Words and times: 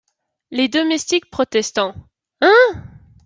Les 0.49 0.67
Domestiques, 0.67 1.29
protestant.— 1.29 1.93
Hein! 2.41 2.85